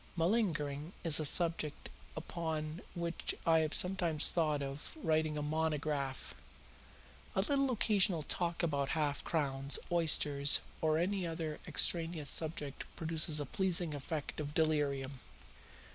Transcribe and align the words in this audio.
Malingering 0.17 0.93
is 1.03 1.19
a 1.19 1.25
subject 1.25 1.87
upon 2.17 2.81
which 2.95 3.35
I 3.45 3.59
have 3.59 3.75
sometimes 3.75 4.31
thought 4.31 4.63
of 4.63 4.97
writing 5.03 5.37
a 5.37 5.43
monograph. 5.43 6.33
A 7.35 7.41
little 7.41 7.69
occasional 7.69 8.23
talk 8.23 8.63
about 8.63 8.89
half 8.97 9.23
crowns, 9.23 9.77
oysters, 9.91 10.61
or 10.81 10.97
any 10.97 11.27
other 11.27 11.59
extraneous 11.67 12.31
subject 12.31 12.85
produces 12.95 13.39
a 13.39 13.45
pleasing 13.45 13.93
effect 13.93 14.39
of 14.39 14.55
delirium." 14.55 15.19